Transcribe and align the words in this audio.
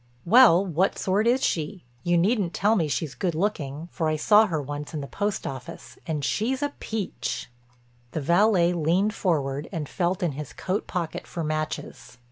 "Well, 0.25 0.65
what 0.65 0.97
sort 0.97 1.27
is 1.27 1.43
she? 1.45 1.83
You 2.01 2.17
needn't 2.17 2.55
tell 2.55 2.75
me 2.75 2.87
she's 2.87 3.13
good 3.13 3.35
looking, 3.35 3.87
for 3.91 4.07
I 4.09 4.15
saw 4.15 4.47
her 4.47 4.59
once 4.59 4.95
in 4.95 5.01
the 5.01 5.05
post 5.05 5.45
office 5.45 5.99
and 6.07 6.25
she's 6.25 6.63
a 6.63 6.73
peach." 6.79 7.51
The 8.13 8.21
valet 8.21 8.73
leaned 8.73 9.13
forward 9.13 9.69
and 9.71 9.87
felt 9.87 10.23
in 10.23 10.31
his 10.31 10.53
coat 10.53 10.87
pocket 10.87 11.27
for 11.27 11.43
matches. 11.43 12.17